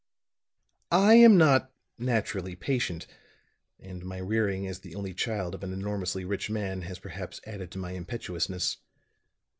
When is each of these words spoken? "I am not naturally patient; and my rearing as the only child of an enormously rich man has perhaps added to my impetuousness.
"I 0.91 1.13
am 1.13 1.37
not 1.37 1.71
naturally 1.99 2.55
patient; 2.55 3.05
and 3.79 4.03
my 4.03 4.17
rearing 4.17 4.65
as 4.65 4.79
the 4.79 4.95
only 4.95 5.13
child 5.13 5.53
of 5.53 5.63
an 5.63 5.71
enormously 5.71 6.25
rich 6.25 6.49
man 6.49 6.81
has 6.81 6.97
perhaps 6.97 7.39
added 7.45 7.69
to 7.73 7.77
my 7.77 7.91
impetuousness. 7.91 8.77